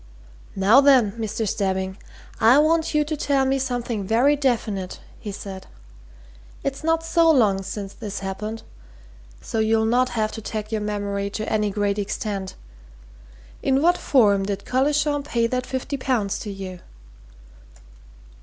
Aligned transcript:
"Now, 0.55 0.81
then, 0.81 1.11
Mr. 1.11 1.47
Stebbing, 1.47 1.95
I 2.39 2.57
want 2.57 2.95
you 2.95 3.03
to 3.05 3.15
tell 3.15 3.45
me 3.45 3.59
something 3.59 4.03
very 4.03 4.35
definite," 4.35 4.99
he 5.19 5.31
said. 5.31 5.67
"It's 6.63 6.83
not 6.83 7.03
so 7.03 7.29
long 7.29 7.61
since 7.61 7.93
this 7.93 8.17
happened, 8.17 8.63
so 9.41 9.59
you'll 9.59 9.85
not 9.85 10.09
have 10.17 10.31
to 10.31 10.41
tag 10.41 10.71
your 10.71 10.81
memory 10.81 11.29
to 11.29 11.47
any 11.47 11.69
great 11.69 11.99
extent. 11.99 12.55
In 13.61 13.79
what 13.79 13.95
form 13.95 14.47
did 14.47 14.65
Collishaw 14.65 15.19
pay 15.21 15.45
that 15.45 15.67
fifty 15.67 15.97
pounds 15.97 16.39
to 16.39 16.51
you?" 16.51 16.79